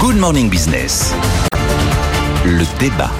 Good 0.00 0.16
Morning 0.16 0.48
Business. 0.48 1.12
Le 2.46 2.64
débat. 2.78 3.10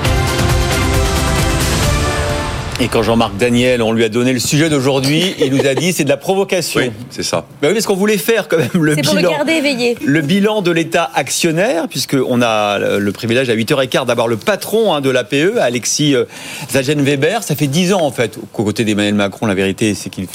Et 2.80 2.88
quand 2.88 3.02
Jean-Marc 3.02 3.36
Daniel, 3.36 3.82
on 3.82 3.92
lui 3.92 4.02
a 4.02 4.08
donné 4.08 4.32
le 4.32 4.38
sujet 4.38 4.70
d'aujourd'hui, 4.70 5.34
il 5.38 5.52
nous 5.52 5.66
a 5.66 5.74
dit 5.74 5.92
c'est 5.92 6.04
de 6.04 6.08
la 6.08 6.16
provocation. 6.16 6.80
Oui, 6.80 6.90
c'est 7.10 7.22
ça. 7.22 7.44
Ben 7.60 7.68
oui, 7.68 7.74
parce 7.74 7.84
qu'on 7.84 7.96
voulait 7.96 8.16
faire 8.16 8.48
quand 8.48 8.56
même 8.56 8.70
le 8.82 8.94
C'est 8.94 9.02
pour 9.02 9.12
le 9.12 9.20
bilan. 9.20 9.30
garder 9.30 9.52
éveillé. 9.52 9.98
Le 10.02 10.22
bilan 10.22 10.62
de 10.62 10.70
l'État 10.70 11.10
actionnaire, 11.14 11.86
puisqu'on 11.86 12.40
a 12.40 12.78
le 12.98 13.12
privilège 13.12 13.50
à 13.50 13.54
8h15 13.54 14.06
d'avoir 14.06 14.26
le 14.26 14.38
patron 14.38 14.94
hein, 14.94 15.02
de 15.02 15.10
l'APE, 15.10 15.58
Alexis 15.60 16.14
euh, 16.14 16.24
Zagen-Weber. 16.72 17.42
Ça 17.42 17.54
fait 17.56 17.66
10 17.66 17.92
ans, 17.92 18.00
en 18.00 18.10
fait, 18.10 18.38
qu'aux 18.54 18.64
côtés 18.64 18.84
d'Emmanuel 18.84 19.14
Macron, 19.14 19.44
la 19.44 19.54
vérité, 19.54 19.94
c'est 19.94 20.08
qu'il 20.08 20.28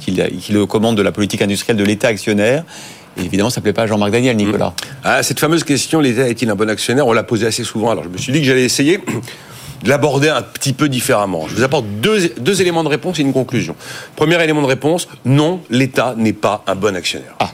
qu'il 0.00 0.66
commandes 0.66 0.96
de 0.96 1.02
la 1.02 1.12
politique 1.12 1.42
industrielle 1.42 1.76
de 1.76 1.84
l'État 1.84 2.08
actionnaire. 2.08 2.64
Et 3.18 3.24
évidemment, 3.24 3.50
ça 3.50 3.60
ne 3.60 3.62
plaît 3.62 3.72
pas 3.72 3.82
à 3.82 3.86
Jean-Marc 3.86 4.10
Daniel, 4.12 4.36
Nicolas. 4.36 4.72
Ah, 5.04 5.22
cette 5.22 5.40
fameuse 5.40 5.64
question, 5.64 6.00
l'État 6.00 6.28
est-il 6.28 6.50
un 6.50 6.54
bon 6.54 6.68
actionnaire? 6.68 7.06
On 7.06 7.12
l'a 7.12 7.22
posée 7.22 7.46
assez 7.46 7.64
souvent. 7.64 7.90
Alors 7.90 8.04
je 8.04 8.08
me 8.08 8.18
suis 8.18 8.32
dit 8.32 8.40
que 8.40 8.44
j'allais 8.46 8.64
essayer 8.64 8.98
de 9.82 9.88
l'aborder 9.88 10.28
un 10.28 10.42
petit 10.42 10.72
peu 10.72 10.88
différemment. 10.88 11.46
Je 11.48 11.54
vous 11.54 11.62
apporte 11.62 11.86
deux, 12.00 12.28
deux 12.38 12.60
éléments 12.60 12.82
de 12.84 12.88
réponse 12.88 13.18
et 13.18 13.22
une 13.22 13.32
conclusion. 13.32 13.76
Premier 14.16 14.42
élément 14.42 14.62
de 14.62 14.66
réponse, 14.66 15.08
non, 15.24 15.60
l'État 15.70 16.14
n'est 16.16 16.32
pas 16.32 16.62
un 16.66 16.74
bon 16.74 16.94
actionnaire. 16.96 17.34
Ah. 17.38 17.50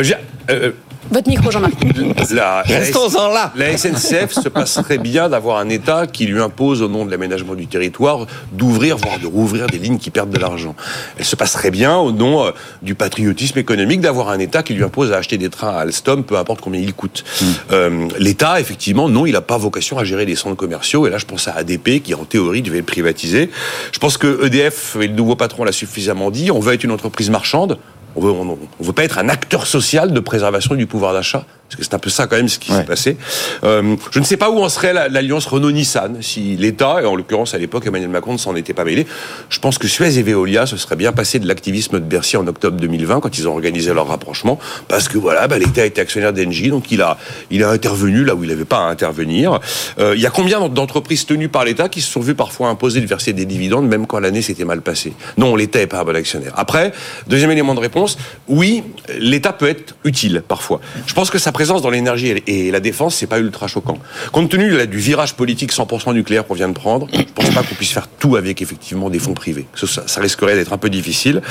J'ai- 0.00 0.14
euh, 0.50 0.72
Votre 1.10 1.28
micro, 1.28 1.50
Jean-Marc. 1.50 1.72
la, 2.30 2.62
Restons-en 2.62 3.28
là. 3.28 3.52
La 3.56 3.76
SNCF 3.76 4.32
se 4.32 4.48
passerait 4.48 4.98
bien 4.98 5.28
d'avoir 5.28 5.58
un 5.58 5.68
État 5.68 6.06
qui 6.06 6.26
lui 6.26 6.40
impose, 6.40 6.82
au 6.82 6.88
nom 6.88 7.06
de 7.06 7.10
l'aménagement 7.10 7.54
du 7.54 7.66
territoire, 7.66 8.26
d'ouvrir, 8.52 8.96
voire 8.96 9.18
de 9.18 9.26
rouvrir 9.26 9.66
des 9.66 9.78
lignes 9.78 9.98
qui 9.98 10.10
perdent 10.10 10.30
de 10.30 10.38
l'argent. 10.38 10.74
Elle 11.18 11.24
se 11.24 11.36
passerait 11.36 11.70
bien, 11.70 11.96
au 11.96 12.12
nom 12.12 12.44
euh, 12.44 12.50
du 12.82 12.94
patriotisme 12.94 13.58
économique, 13.58 14.00
d'avoir 14.00 14.28
un 14.28 14.38
État 14.38 14.62
qui 14.62 14.74
lui 14.74 14.84
impose 14.84 15.12
à 15.12 15.16
acheter 15.16 15.38
des 15.38 15.48
trains 15.48 15.70
à 15.70 15.80
Alstom, 15.80 16.22
peu 16.22 16.36
importe 16.36 16.60
combien 16.60 16.80
ils 16.80 16.94
coûtent. 16.94 17.24
Euh, 17.72 18.08
L'État, 18.18 18.60
effectivement, 18.60 19.08
non, 19.08 19.26
il 19.26 19.32
n'a 19.32 19.40
pas 19.40 19.58
vocation 19.58 19.98
à 19.98 20.04
gérer 20.04 20.26
les 20.26 20.36
centres 20.36 20.56
commerciaux. 20.56 21.06
Et 21.06 21.10
là, 21.10 21.18
je 21.18 21.26
pense 21.26 21.48
à 21.48 21.52
ADP, 21.52 22.02
qui 22.02 22.14
en 22.14 22.24
théorie 22.24 22.62
devait 22.62 22.78
le 22.78 22.84
privatiser. 22.84 23.50
Je 23.92 23.98
pense 23.98 24.16
que 24.18 24.44
EDF, 24.44 24.96
et 25.00 25.08
le 25.08 25.14
nouveau 25.14 25.34
patron 25.34 25.64
l'a 25.64 25.72
suffisamment 25.72 26.30
dit, 26.30 26.50
on 26.50 26.60
veut 26.60 26.74
être 26.74 26.84
une 26.84 26.92
entreprise 26.92 27.30
marchande. 27.30 27.78
On 28.16 28.20
veut, 28.20 28.30
on, 28.30 28.58
on 28.78 28.84
veut 28.84 28.92
pas 28.92 29.04
être 29.04 29.18
un 29.18 29.28
acteur 29.28 29.66
social 29.66 30.12
de 30.12 30.20
préservation 30.20 30.74
du 30.74 30.86
pouvoir 30.86 31.12
d'achat, 31.12 31.44
parce 31.70 31.76
que 31.78 31.84
c'est 31.84 31.94
un 31.94 31.98
peu 32.00 32.10
ça 32.10 32.26
quand 32.26 32.36
même 32.36 32.48
ce 32.48 32.58
qui 32.58 32.72
s'est 32.72 32.82
passé. 32.84 33.16
Euh, 33.62 33.94
je 34.10 34.18
ne 34.18 34.24
sais 34.24 34.36
pas 34.36 34.50
où 34.50 34.58
en 34.58 34.68
serait 34.68 34.92
la- 34.92 35.08
l'alliance 35.08 35.46
Renault-Nissan 35.46 36.16
si 36.20 36.56
l'État, 36.56 37.00
et 37.00 37.06
en 37.06 37.14
l'occurrence 37.14 37.54
à 37.54 37.58
l'époque 37.58 37.86
Emmanuel 37.86 38.08
Macron 38.10 38.32
ne 38.32 38.38
s'en 38.38 38.56
était 38.56 38.74
pas 38.74 38.84
mêlé. 38.84 39.06
Je 39.50 39.58
pense 39.60 39.78
que 39.78 39.86
Suez 39.86 40.18
et 40.18 40.22
Veolia 40.22 40.66
se 40.66 40.76
seraient 40.76 40.96
bien 40.96 41.12
passé 41.12 41.38
de 41.38 41.46
l'activisme 41.46 42.00
de 42.00 42.04
Bercy 42.04 42.36
en 42.36 42.46
octobre 42.48 42.76
2020 42.76 43.20
quand 43.20 43.38
ils 43.38 43.46
ont 43.46 43.52
organisé 43.52 43.94
leur 43.94 44.08
rapprochement, 44.08 44.58
parce 44.88 45.08
que 45.08 45.16
voilà, 45.16 45.46
bah, 45.46 45.58
l'État 45.58 45.86
était 45.86 46.00
actionnaire 46.00 46.32
d'Engie, 46.32 46.70
donc 46.70 46.90
il 46.90 47.02
a, 47.02 47.16
il 47.52 47.62
a 47.62 47.70
intervenu 47.70 48.24
là 48.24 48.34
où 48.34 48.42
il 48.42 48.50
n'avait 48.50 48.64
pas 48.64 48.78
à 48.78 48.90
intervenir. 48.90 49.60
Euh, 50.00 50.14
il 50.16 50.20
y 50.20 50.26
a 50.26 50.30
combien 50.30 50.68
d'entreprises 50.68 51.24
tenues 51.24 51.48
par 51.48 51.64
l'État 51.64 51.88
qui 51.88 52.00
se 52.00 52.10
sont 52.10 52.20
vues 52.20 52.34
parfois 52.34 52.68
imposer 52.68 53.00
de 53.00 53.06
verser 53.06 53.32
des 53.32 53.46
dividendes, 53.46 53.86
même 53.86 54.06
quand 54.08 54.18
l'année 54.18 54.42
s'était 54.42 54.64
mal 54.64 54.82
passée? 54.82 55.12
Non, 55.38 55.54
l'État 55.54 55.78
n'est 55.78 55.86
pas 55.86 56.00
un 56.00 56.04
bon 56.04 56.16
actionnaire. 56.16 56.52
Après, 56.56 56.92
deuxième 57.28 57.50
élément 57.52 57.74
de 57.74 57.80
réponse, 57.80 58.18
oui, 58.48 58.82
l'État 59.18 59.52
peut 59.52 59.68
être 59.68 59.94
utile 60.04 60.42
parfois. 60.46 60.80
Je 61.06 61.14
pense 61.14 61.30
que 61.30 61.38
sa 61.38 61.52
présence 61.60 61.82
dans 61.82 61.90
l'énergie 61.90 62.32
et 62.46 62.70
la 62.70 62.80
défense, 62.80 63.16
c'est 63.16 63.26
pas 63.26 63.38
ultra 63.38 63.66
choquant. 63.68 63.98
Compte 64.32 64.48
tenu 64.50 64.70
là, 64.70 64.86
du 64.86 64.96
virage 64.96 65.34
politique 65.34 65.74
100% 65.74 66.14
nucléaire 66.14 66.46
qu'on 66.46 66.54
vient 66.54 66.70
de 66.70 66.72
prendre, 66.74 67.06
je 67.12 67.20
pense 67.34 67.50
pas 67.50 67.62
qu'on 67.62 67.74
puisse 67.74 67.92
faire 67.92 68.08
tout 68.08 68.36
avec 68.36 68.62
effectivement 68.62 69.10
des 69.10 69.18
fonds 69.18 69.34
privés. 69.34 69.66
Ça, 69.74 69.86
ça- 69.86 70.04
ça 70.06 70.22
risquerait 70.22 70.54
d'être 70.54 70.72
un 70.72 70.78
peu 70.78 70.88
difficile. 70.88 71.42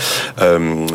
Euh, 0.42 0.88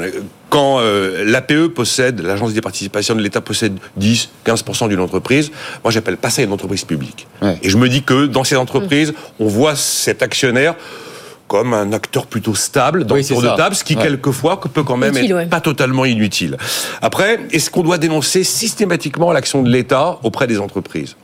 quand 0.51 0.81
euh, 0.81 1.23
l'APE 1.25 1.69
possède, 1.69 2.23
l'agence 2.23 2.55
des 2.55 2.61
participations 2.61 3.15
de 3.15 3.21
l'État 3.23 3.41
possède 3.41 3.77
10, 3.97 4.31
15% 4.45 4.89
d'une 4.89 4.99
entreprise, 4.99 5.53
moi 5.85 5.93
j'appelle 5.93 6.17
pas 6.17 6.31
ça 6.31 6.43
une 6.43 6.53
entreprise 6.53 6.83
publique. 6.85 7.29
Ouais. 7.41 7.57
Et 7.63 7.71
je 7.71 7.77
me 7.77 7.89
dis 7.89 8.03
que 8.03 8.27
dans 8.27 8.43
ces 8.43 8.57
entreprises, 8.57 9.15
on 9.39 9.47
voit 9.47 9.77
cet 9.77 10.25
actionnaire 10.25 10.75
comme 11.49 11.75
un 11.75 11.93
acteur 11.93 12.27
plutôt 12.27 12.55
stable 12.55 13.05
dans 13.05 13.15
Oui, 13.15 13.23
le 13.23 13.29
tour 13.29 13.43
de 13.43 13.49
table, 13.49 13.75
ce 13.75 13.85
qui 13.85 13.97
Ouais. 13.97 14.03
quelquefois 14.03 14.61
peut 14.61 14.83
quand 14.83 14.97
même 14.97 15.15
Utile, 15.17 15.31
être 15.33 15.37
ouais. 15.37 15.47
pas 15.47 15.61
totalement 15.61 16.05
inutile. 16.05 16.57
Après, 17.03 17.39
est-ce 17.53 17.71
qu'on 17.71 17.83
doit 17.83 17.99
dénoncer 17.99 18.45
systématiquement 18.45 19.31
l'action 19.33 19.63
de 19.63 19.69
l'État 19.71 20.19
auprès 20.23 20.47
des 20.47 20.59
entreprises? 20.59 21.17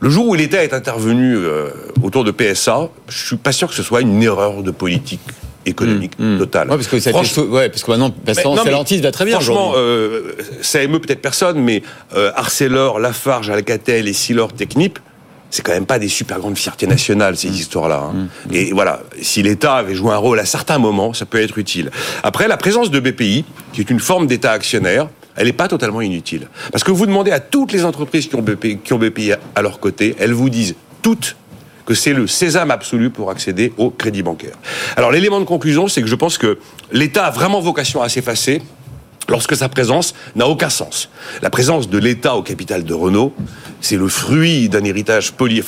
Le 0.00 0.08
jour 0.10 0.28
où 0.28 0.34
l'État 0.34 0.62
est 0.62 0.72
intervenu 0.74 1.34
euh, 1.36 1.70
autour 2.02 2.22
de 2.24 2.30
PSA, 2.30 2.88
je 3.08 3.26
suis 3.26 3.36
pas 3.36 3.50
sûr 3.52 3.68
que 3.68 3.74
ce 3.74 3.82
soit 3.82 4.02
une 4.02 4.22
erreur 4.22 4.62
de 4.62 4.70
politique 4.70 5.20
économique 5.66 6.12
totale. 6.38 6.68
Ouais, 6.68 6.76
parce 6.76 6.86
que 6.88 7.00
ça 7.00 7.10
sou- 7.24 7.40
ouais, 7.48 7.70
parce 7.70 7.82
que 7.82 7.90
maintenant, 7.90 8.14
Stellantis 8.60 9.00
va 9.00 9.10
très 9.10 9.24
bien 9.24 9.40
Franchement, 9.40 9.72
euh, 9.76 10.32
ça 10.60 10.82
émeut 10.82 10.98
peut-être 11.00 11.22
personne, 11.22 11.58
mais 11.58 11.82
euh, 12.14 12.30
Arcelor, 12.36 13.00
Lafarge, 13.00 13.48
Alcatel 13.50 14.06
et 14.06 14.12
Silor 14.12 14.52
Technip, 14.52 14.98
c'est 15.54 15.62
quand 15.62 15.72
même 15.72 15.86
pas 15.86 16.00
des 16.00 16.08
super 16.08 16.40
grandes 16.40 16.58
fiertés 16.58 16.88
nationales, 16.88 17.36
ces 17.36 17.48
histoires-là. 17.48 18.10
hein. 18.12 18.26
Et 18.50 18.72
voilà, 18.72 19.02
si 19.22 19.40
l'État 19.40 19.74
avait 19.76 19.94
joué 19.94 20.10
un 20.10 20.16
rôle 20.16 20.40
à 20.40 20.46
certains 20.46 20.78
moments, 20.78 21.12
ça 21.14 21.26
peut 21.26 21.40
être 21.40 21.56
utile. 21.58 21.92
Après, 22.24 22.48
la 22.48 22.56
présence 22.56 22.90
de 22.90 22.98
BPI, 22.98 23.44
qui 23.72 23.80
est 23.80 23.88
une 23.88 24.00
forme 24.00 24.26
d'État 24.26 24.50
actionnaire, 24.50 25.08
elle 25.36 25.46
n'est 25.46 25.52
pas 25.52 25.68
totalement 25.68 26.00
inutile. 26.00 26.48
Parce 26.72 26.82
que 26.82 26.90
vous 26.90 27.06
demandez 27.06 27.30
à 27.30 27.38
toutes 27.38 27.70
les 27.70 27.84
entreprises 27.84 28.26
qui 28.26 28.34
ont 28.34 28.42
BPI, 28.42 28.78
qui 28.78 28.92
ont 28.94 28.98
BPI 28.98 29.34
à 29.54 29.62
leur 29.62 29.78
côté, 29.78 30.16
elles 30.18 30.32
vous 30.32 30.50
disent 30.50 30.74
toutes 31.02 31.36
que 31.86 31.94
c'est 31.94 32.14
le 32.14 32.26
sésame 32.26 32.72
absolu 32.72 33.10
pour 33.10 33.30
accéder 33.30 33.72
au 33.76 33.90
crédit 33.90 34.22
bancaire. 34.24 34.56
Alors 34.96 35.12
l'élément 35.12 35.38
de 35.38 35.44
conclusion, 35.44 35.86
c'est 35.86 36.02
que 36.02 36.08
je 36.08 36.14
pense 36.16 36.36
que 36.36 36.58
l'État 36.90 37.26
a 37.26 37.30
vraiment 37.30 37.60
vocation 37.60 38.02
à 38.02 38.08
s'effacer 38.08 38.60
lorsque 39.34 39.56
sa 39.56 39.68
présence 39.68 40.14
n'a 40.36 40.46
aucun 40.46 40.70
sens. 40.70 41.10
La 41.42 41.50
présence 41.50 41.90
de 41.90 41.98
l'État 41.98 42.36
au 42.36 42.42
capital 42.42 42.84
de 42.84 42.94
Renault, 42.94 43.34
c'est 43.80 43.96
le 43.96 44.06
fruit 44.06 44.68
d'un 44.68 44.84
héritage 44.84 45.32
poli, 45.32 45.60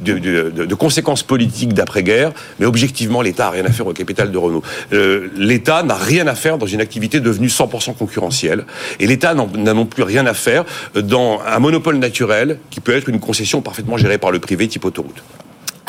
de, 0.00 0.74
conséquences 0.74 1.22
politiques 1.22 1.72
d'après-guerre, 1.72 2.32
mais 2.58 2.66
objectivement, 2.66 3.22
l'État 3.22 3.44
n'a 3.44 3.50
rien 3.50 3.64
à 3.64 3.70
faire 3.70 3.86
au 3.86 3.92
capital 3.92 4.32
de 4.32 4.38
Renault. 4.38 4.64
Euh, 4.92 5.28
L'État 5.36 5.84
n'a 5.84 5.94
rien 5.94 6.26
à 6.26 6.34
faire 6.34 6.58
dans 6.58 6.66
une 6.66 6.80
activité 6.80 7.20
devenue 7.20 7.46
100% 7.46 7.94
concurrentielle, 7.94 8.64
et 8.98 9.06
l'État 9.06 9.34
n'a 9.34 9.72
non 9.72 9.86
plus 9.86 10.02
rien 10.02 10.26
à 10.26 10.34
faire 10.34 10.64
dans 10.96 11.40
un 11.46 11.60
monopole 11.60 11.98
naturel 11.98 12.58
qui 12.70 12.80
peut 12.80 12.96
être 12.96 13.08
une 13.08 13.20
concession 13.20 13.62
parfaitement 13.62 13.98
gérée 13.98 14.18
par 14.18 14.32
le 14.32 14.40
privé 14.40 14.66
type 14.66 14.84
autoroute. 14.84 15.22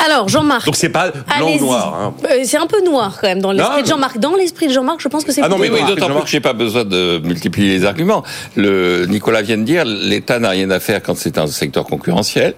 Alors, 0.04 0.28
Jean-Marc. 0.28 0.66
Donc 0.66 0.76
c'est 0.76 0.88
pas 0.88 1.10
blanc 1.10 1.52
ou 1.56 1.60
noir. 1.64 1.94
hein. 1.94 2.14
Euh, 2.30 2.40
c'est 2.44 2.56
un 2.58 2.66
peu 2.66 2.82
noir 2.84 3.16
quand 3.20 3.26
même 3.28 3.40
dans 3.40 3.52
l'esprit 3.52 3.82
de 3.82 3.86
Jean-Marc. 3.88 4.18
Dans 4.18 4.34
l'esprit 4.34 4.66
de 4.68 4.72
Jean-Marc, 4.72 5.00
je 5.00 5.08
pense 5.08 5.24
que 5.24 5.32
c'est 5.32 5.42
Ah 5.42 5.48
non, 5.48 5.58
mais 5.58 5.70
Oui, 5.70 5.80
d'autant 5.86 6.10
plus 6.10 6.22
que 6.22 6.28
j'ai 6.28 6.40
pas 6.40 6.52
besoin 6.52 6.84
de 6.84 7.20
multiplier 7.24 7.68
les 7.78 7.84
arguments. 7.84 8.22
Le 8.56 9.06
Nicolas 9.06 9.42
vient 9.42 9.56
de 9.58 9.62
dire, 9.62 9.84
l'État 9.84 10.38
n'a 10.38 10.50
rien 10.50 10.70
à 10.70 10.80
faire 10.80 11.02
quand 11.02 11.16
c'est 11.16 11.38
un 11.38 11.46
secteur 11.46 11.84
concurrentiel 11.84 12.54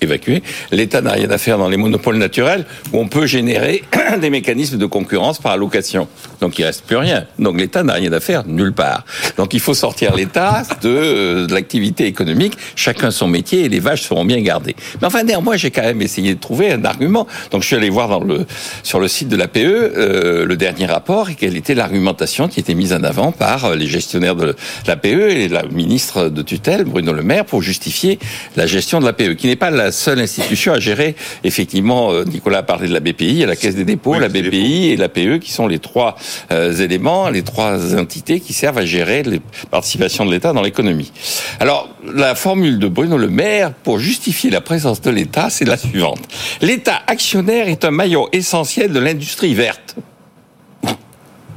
évacué. 0.00 0.42
L'État 0.70 1.00
n'a 1.00 1.12
rien 1.12 1.30
à 1.30 1.38
faire 1.38 1.58
dans 1.58 1.68
les 1.68 1.76
monopoles 1.76 2.16
naturels 2.16 2.64
où 2.92 2.98
on 2.98 3.08
peut 3.08 3.26
générer 3.26 3.84
des 4.20 4.30
mécanismes 4.30 4.78
de 4.78 4.86
concurrence 4.86 5.38
par 5.38 5.52
allocation. 5.52 6.08
Donc 6.40 6.58
il 6.58 6.64
reste 6.64 6.84
plus 6.84 6.96
rien. 6.96 7.26
Donc 7.38 7.58
l'État 7.58 7.82
n'a 7.82 7.94
rien 7.94 8.12
à 8.12 8.20
faire 8.20 8.46
nulle 8.46 8.72
part. 8.72 9.04
Donc 9.36 9.54
il 9.54 9.60
faut 9.60 9.74
sortir 9.74 10.14
l'État 10.14 10.62
de, 10.82 10.88
euh, 10.88 11.46
de 11.46 11.54
l'activité 11.54 12.06
économique. 12.06 12.54
Chacun 12.76 13.10
son 13.10 13.28
métier 13.28 13.64
et 13.64 13.68
les 13.68 13.80
vaches 13.80 14.02
seront 14.02 14.24
bien 14.24 14.40
gardées. 14.40 14.76
Mais 15.00 15.06
enfin 15.06 15.22
néanmoins 15.22 15.56
j'ai 15.56 15.70
quand 15.70 15.82
même 15.82 16.02
essayé 16.02 16.34
de 16.34 16.40
trouver 16.40 16.72
un 16.72 16.84
argument. 16.84 17.26
Donc 17.50 17.62
je 17.62 17.68
suis 17.68 17.76
allé 17.76 17.90
voir 17.90 18.08
dans 18.08 18.22
le 18.22 18.46
sur 18.82 19.00
le 19.00 19.08
site 19.08 19.28
de 19.28 19.36
l'APE 19.36 19.56
euh, 19.56 20.44
le 20.44 20.56
dernier 20.56 20.86
rapport 20.86 21.30
et 21.30 21.34
quelle 21.34 21.56
était 21.56 21.74
l'argumentation 21.74 22.48
qui 22.48 22.60
était 22.60 22.74
mise 22.74 22.92
en 22.92 23.02
avant 23.02 23.32
par 23.32 23.64
euh, 23.64 23.74
les 23.74 23.86
gestionnaires 23.86 24.36
de 24.36 24.54
l'APE 24.86 25.06
et 25.06 25.48
la 25.48 25.62
ministre 25.64 26.28
de 26.28 26.42
tutelle 26.42 26.84
Bruno 26.84 27.12
Le 27.12 27.22
Maire 27.22 27.44
pour 27.44 27.62
justifier 27.62 28.18
la 28.56 28.66
gestion 28.66 29.00
de 29.00 29.04
l'APE, 29.04 29.34
qui 29.36 29.46
n'est 29.46 29.56
pas 29.56 29.70
la 29.70 29.87
seule 29.92 30.20
institution 30.20 30.72
à 30.72 30.80
gérer. 30.80 31.14
Effectivement, 31.44 32.12
euh, 32.12 32.24
Nicolas 32.24 32.58
a 32.58 32.62
parlé 32.62 32.88
de 32.88 32.92
la 32.92 33.00
BPI, 33.00 33.26
il 33.26 33.38
y 33.38 33.44
a 33.44 33.46
la 33.46 33.56
Caisse 33.56 33.74
des 33.74 33.84
dépôts, 33.84 34.12
Oui, 34.12 34.20
la 34.20 34.28
BPI 34.28 34.90
et 34.90 34.96
l'APE 34.96 35.38
qui 35.40 35.52
sont 35.52 35.66
les 35.66 35.78
trois 35.78 36.16
euh, 36.52 36.72
éléments, 36.72 37.28
les 37.28 37.42
trois 37.42 37.96
entités 37.96 38.40
qui 38.40 38.52
servent 38.52 38.78
à 38.78 38.86
gérer 38.86 39.22
les 39.22 39.40
participations 39.70 40.24
de 40.24 40.30
l'État 40.30 40.52
dans 40.52 40.62
l'économie. 40.62 41.12
Alors, 41.60 41.88
la 42.14 42.34
formule 42.34 42.78
de 42.78 42.88
Bruno 42.88 43.16
Le 43.16 43.28
Maire 43.28 43.72
pour 43.72 43.98
justifier 43.98 44.50
la 44.50 44.60
présence 44.60 45.00
de 45.00 45.10
l'État, 45.10 45.50
c'est 45.50 45.64
la 45.64 45.76
suivante. 45.76 46.20
L'État 46.60 47.02
actionnaire 47.06 47.68
est 47.68 47.84
un 47.84 47.90
maillon 47.90 48.28
essentiel 48.32 48.92
de 48.92 48.98
l'industrie 48.98 49.54
verte. 49.54 49.96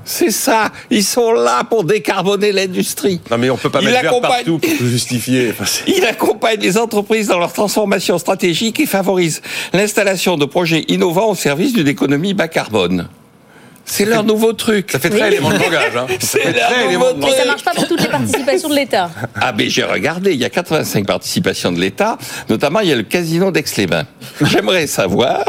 C'est 0.06 0.32
ça, 0.32 0.72
ils 0.90 1.04
sont 1.04 1.32
là 1.32 1.64
pour 1.64 1.84
décarboner 1.84 2.52
l'industrie. 2.52 3.20
Non 3.30 3.38
mais 3.38 3.50
on 3.50 3.58
peut 3.58 3.70
pas 3.70 3.80
Il 3.82 3.86
mettre 3.86 4.02
vert 4.02 4.12
accompagne- 4.12 4.32
partout 4.46 4.60
pour 4.60 4.78
tout 4.78 4.88
justifier. 4.88 5.54
Il 5.88 6.06
accompagne 6.06 6.60
les 6.60 6.78
entreprises 6.78 7.28
dans 7.28 7.40
leur 7.40 7.54
transformation 7.54 8.18
stratégique 8.18 8.80
et 8.80 8.86
favorise 8.86 9.42
l'installation 9.74 10.38
de 10.38 10.46
projets 10.46 10.86
innovants 10.88 11.30
au 11.32 11.36
service 11.36 11.74
d'une 11.74 11.88
économie 11.88 12.34
bas 12.34 12.48
carbone. 12.48 13.08
C'est 13.94 14.06
leur 14.06 14.24
nouveau 14.24 14.54
truc. 14.54 14.90
Ça 14.92 15.00
fait 15.00 15.10
très 15.10 15.22
Oui. 15.22 15.28
élément 15.28 15.50
de 15.50 15.56
langage. 15.60 15.96
Hein. 15.98 16.06
Ça 16.10 16.16
C'est 16.22 16.40
fait 16.40 16.54
la 16.54 16.68
très 16.68 16.86
élément 16.86 17.12
de 17.12 17.16
nouveauté. 17.18 17.34
Mais 17.38 17.42
ça 17.44 17.46
marche 17.46 17.64
pas 17.64 17.74
pour 17.74 17.88
toutes 17.90 18.02
les 18.02 18.08
participations 18.08 18.70
de 18.70 18.76
l'État. 18.76 19.10
Ah 19.40 19.52
ben 19.52 19.70
j'ai 19.70 19.84
regardé, 19.84 20.32
il 20.32 20.40
y 20.40 20.46
a 20.46 20.50
85 20.50 21.06
participations 21.06 21.74
de 21.74 21.80
l'État, 21.82 22.18
notamment 22.50 22.80
il 22.80 22.88
y 22.88 22.94
a 22.94 22.96
le 22.96 23.04
casino 23.04 23.52
d'Aix-les-Bains. 23.52 24.06
J'aimerais 24.42 24.88
savoir 24.88 25.44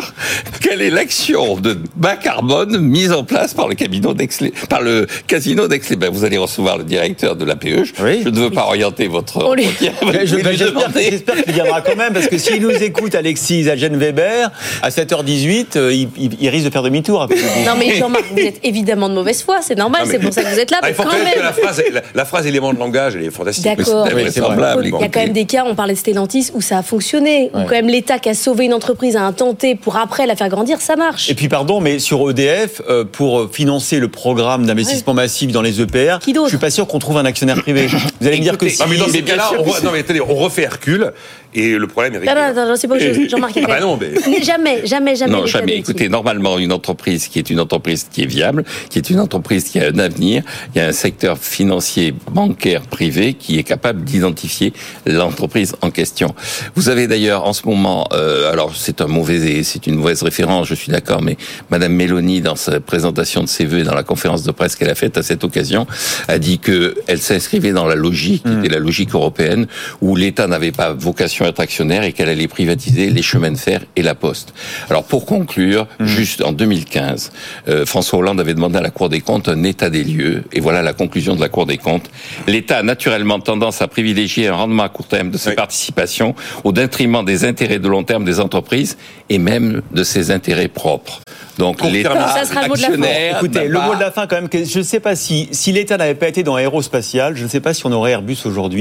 quelle 0.61 0.83
est 0.83 0.91
l'action 0.91 1.57
de 1.57 1.79
bas 1.95 2.17
carbone 2.17 2.79
mise 2.79 3.13
en 3.13 3.23
place 3.23 3.55
par 3.55 3.69
le 3.69 3.75
casino 3.77 4.13
d'Aix-les 4.13 4.53
par 4.69 4.83
le 4.83 5.07
casino 5.29 5.69
d'Aix-les-Bains. 5.69 6.11
Vous 6.11 6.25
allez 6.25 6.39
recevoir 6.39 6.79
le 6.79 6.85
directeur 6.85 7.37
de 7.37 7.45
l'APE. 7.45 7.85
Je, 7.85 8.03
Oui. 8.03 8.23
je 8.25 8.29
ne 8.29 8.39
veux 8.41 8.51
pas 8.51 8.65
orienter 8.67 9.07
votre 9.07 9.45
On 9.45 9.55
lui- 9.55 9.67
entretien. 9.67 9.93
Mais 10.13 10.27
je- 10.27 10.35
mais 10.37 10.43
bah, 10.43 10.51
lui 10.51 10.59
J'espère 10.59 10.75
demander- 10.89 11.11
j'espère 11.11 11.43
qu'il 11.45 11.53
viendra 11.53 11.81
quand 11.81 11.97
même, 11.97 12.13
parce 12.13 12.27
que 12.27 12.39
s'il 12.39 12.61
nous 12.61 12.71
écoute, 12.83 13.15
Alexis 13.15 13.65
Zagen 13.65 13.97
Weber, 13.97 14.51
à 14.83 14.91
7h18, 14.91 15.77
euh, 15.77 15.93
il, 15.93 16.09
il- 16.19 16.37
il 16.41 16.49
risque 16.49 16.67
de 16.67 16.71
faire 16.73 16.83
demi-tour. 16.83 17.23
à. 17.23 17.27
Non 17.67 17.73
mais 17.79 17.95
Jean-Marc, 17.97 18.32
vous 18.33 18.47
êtes 18.47 18.61
évidemment 18.63 19.09
de 19.09 19.15
mauvaise 19.15 19.43
foi, 19.43 19.59
c'est 19.63 19.77
normal, 19.79 20.03
c'est 20.07 20.19
pour 20.19 20.33
ça 20.33 20.43
que 20.43 20.49
vous 20.49 20.59
êtes 20.59 20.71
là. 20.71 20.79
Ah, 20.83 20.87
il 20.87 20.91
mais 20.91 20.95
faut 20.95 21.03
quand 21.03 21.11
reconnaître 21.11 21.37
que 21.37 21.43
la 21.43 21.53
phrase, 21.53 21.83
la, 21.93 22.03
la 22.15 22.25
phrase 22.25 22.47
élément 22.47 22.73
de 22.73 22.79
langage, 22.79 23.17
elle 23.17 23.25
est 23.25 23.31
fantastique. 23.31 23.65
D'accord. 23.65 24.07
Oui, 24.15 24.23
Il 24.27 24.91
y 25.01 25.05
a 25.05 25.09
quand 25.09 25.21
même 25.21 25.33
des 25.33 25.45
cas, 25.45 25.65
on 25.67 25.75
parlait 25.75 25.95
de 25.95 25.99
Stellantis, 25.99 26.51
où 26.55 26.61
ça 26.61 26.79
a 26.79 26.83
fonctionné, 26.83 27.51
où 27.55 27.59
quand 27.63 27.71
même 27.71 27.89
l'État 27.89 28.19
qui 28.19 28.29
a 28.29 28.35
sauvé 28.35 28.65
une 28.65 28.75
entreprise 28.75 29.17
a 29.17 29.23
un 29.23 29.33
tenté 29.33 29.75
pour 29.75 29.97
après 29.97 30.27
la 30.27 30.37
faire 30.37 30.49
grandir, 30.49 30.81
ça 30.81 30.97
marche. 30.97 31.31
Et 31.31 31.35
puis 31.35 31.49
pardon, 31.49 31.81
mais 31.81 31.99
sur 31.99 32.29
EDF, 32.31 32.83
euh, 32.89 33.05
pour 33.05 33.51
financer 33.53 33.99
le 33.99 34.09
programme 34.09 34.67
d'investissement 34.67 35.15
massif 35.15 35.53
dans 35.53 35.63
les 35.63 35.81
EPR, 35.81 36.19
Qui 36.21 36.35
je 36.35 36.49
suis 36.49 36.59
pas 36.59 36.71
sûr 36.71 36.87
qu'on 36.87 36.99
trouve 36.99 37.17
un 37.19 37.25
actionnaire 37.25 37.61
privé. 37.63 37.87
Vous 38.21 38.27
allez 38.27 38.39
me 38.39 38.43
dire 38.43 38.59
que 38.59 38.69
si... 38.69 38.81
Non, 38.81 38.87
mais 38.89 38.97
dans 38.97 39.07
Mais 39.07 39.13
ces 39.13 39.23
bien 39.23 39.35
cas-là, 39.37 39.51
on, 39.59 39.63
que 39.65 39.69
re- 39.71 39.79
si. 39.79 39.85
non, 39.85 39.91
mais 39.93 40.01
attendez, 40.01 40.21
on 40.21 40.35
refait 40.35 40.63
Hercule 40.63 41.13
et 41.55 41.71
le 41.73 41.87
problème 41.87 42.15
est 42.15 42.19
réglé. 42.19 42.35
Non, 42.35 42.55
non, 42.55 42.69
non, 42.69 42.77
c'est 42.77 42.89
pas 42.89 42.95
autre 42.95 43.05
chose. 43.05 43.29
Jean-Marc, 43.29 43.53
il 43.57 43.63
y 43.63 43.65
a 43.65 43.69
Ah 43.71 43.75
bah 43.75 43.81
non, 43.81 43.99
mais- 44.01 44.11
Mais 44.29 44.43
Jamais, 44.43 44.87
jamais, 44.87 45.17
jamais. 45.17 45.33
Non, 45.33 45.47
jamais. 45.47 45.77
Écoutez, 45.77 46.09
normalement, 46.09 46.59
une 46.59 46.73
entreprise 46.73 47.29
qui 47.29 47.39
est 47.39 47.51
une 47.51 47.61
entreprise 47.61 48.07
qui 48.11 48.22
est 48.23 48.27
viable, 48.27 48.65
qui 48.91 48.99
est 48.99 49.11
une 49.11 49.21
entreprise 49.21 49.65
qui 49.65 49.79
a 49.81 49.89
un 49.89 49.99
avenir, 49.99 50.43
il 50.75 50.79
y 50.79 50.81
a 50.81 50.87
un 50.87 50.93
secteur 50.93 51.39
financier, 51.39 52.15
bancaire, 52.31 52.83
privé 52.83 53.35
qui 53.35 53.59
est 53.59 53.63
capable 53.63 54.05
d'identifier 54.05 54.73
l'entreprise 55.07 55.75
en 55.83 55.91
question. 55.91 56.35
Vous 56.75 56.89
avez 56.89 57.07
d'ailleurs 57.07 57.47
en 57.47 57.53
ce 57.53 57.67
moment, 57.67 58.09
euh, 58.13 58.53
alors 58.53 58.75
c'est 58.77 59.01
un 59.01 59.07
mauvais, 59.07 59.63
c'est 59.63 59.87
une 59.87 59.97
mauvaise 59.97 60.23
référence, 60.23 60.69
je 60.69 60.75
suis 60.75 60.93
d'accord, 60.93 61.23
mais 61.23 61.37
Madame 61.71 61.93
Mélanie, 61.93 62.41
dans 62.41 62.57
sa 62.57 62.81
présentation 62.81 63.43
de 63.43 63.49
ses 63.49 63.65
vœux 63.65 63.81
et 63.81 63.85
dans 63.85 63.95
la 63.95 64.03
conférence 64.03 64.43
de 64.43 64.53
presse 64.53 64.77
qu'elle 64.77 64.91
a 64.91 64.95
faite 64.95 65.17
à 65.19 65.23
cette 65.23 65.45
occasion, 65.45 65.87
a 66.29 66.39
dit 66.39 66.59
que 66.59 66.95
elle 67.07 67.21
s'inscrivait 67.21 67.73
dans 67.73 67.87
la 67.87 67.95
logique, 67.95 68.45
qui 68.45 68.53
était 68.53 68.69
la 68.69 68.79
logique 68.79 69.15
européenne, 69.15 69.67
où 70.01 70.17
l'État 70.17 70.47
n'avait 70.47 70.73
pas 70.73 70.93
vocation 70.93 71.45
à 71.45 71.49
être 71.49 71.61
actionnaire 71.61 72.03
et 72.05 72.13
qu'elle 72.13 72.29
allait 72.29 72.49
privatiser 72.49 73.11
les 73.11 73.23
chemins 73.23 73.53
de 73.53 73.57
fer 73.57 73.83
et 73.97 74.03
la 74.03 74.15
poste. 74.15 74.53
Alors 74.91 75.05
pour 75.05 75.27
conclure, 75.27 75.87
juste 76.01 76.43
en 76.43 76.53
2015, 76.53 77.33
euh, 77.69 77.87
François 77.87 78.02
Hollande 78.13 78.41
avait 78.41 78.55
demandé 78.55 78.79
à 78.79 78.83
la 78.83 78.91
Cour 78.91 79.09
des 79.09 79.21
comptes 79.21 79.49
un 79.49 79.63
état 79.65 79.91
des 79.91 80.05
lieux, 80.05 80.45
et 80.53 80.61
voilà 80.61 80.83
la 80.83 80.93
conclusion 80.93 81.35
de 81.37 81.41
la 81.41 81.49
Cour 81.49 81.67
des 81.67 81.79
comptes. 81.79 82.11
L'État 82.47 82.79
a 82.79 82.83
naturellement 82.83 83.41
tendance 83.41 83.83
à 83.83 83.89
privilégier 83.89 84.49
un 84.49 84.55
rendement 84.55 84.85
à 84.85 84.89
court 84.89 85.07
terme 85.07 85.31
de 85.31 85.39
ses 85.39 85.51
Oui. 85.51 85.57
participations 85.57 86.35
au 86.65 86.73
détriment 86.73 87.25
des 87.25 87.45
intérêts 87.45 87.79
de 87.79 87.89
long 87.89 88.05
terme 88.05 88.25
des 88.25 88.41
entreprises 88.41 88.97
et 89.29 89.39
même 89.39 89.83
de 89.93 90.05
ses 90.05 90.31
intérêts 90.31 90.69
propres. 90.69 91.21
Donc 91.59 91.83
l'État 91.83 92.29
Ça 92.35 92.45
sera 92.45 92.63
le 92.63 92.69
mot 92.69 92.77
de 92.77 92.81
la 92.81 92.87
fin. 92.89 92.93
actionnaire 92.95 93.37
Écoutez, 93.37 93.69
le 93.69 93.79
mot 93.81 93.95
de 93.95 94.01
la 94.01 94.11
fin 94.11 94.27
quand 94.27 94.37
même, 94.37 94.49
que 94.49 94.65
je 94.65 94.79
ne 94.79 94.83
sais 94.85 95.01
pas 95.01 95.15
si, 95.15 95.49
si 95.53 95.71
l'État 95.73 95.97
n'avait 95.99 96.15
pas 96.15 96.29
été 96.29 96.43
dans 96.43 96.55
Aérospatial, 96.55 97.37
je 97.37 97.45
ne 97.45 97.49
sais 97.49 97.61
pas 97.61 97.75
si 97.75 97.85
on 97.87 97.93
aurait 97.93 98.13
Airbus 98.13 98.39
aujourd'hui. 98.47 98.81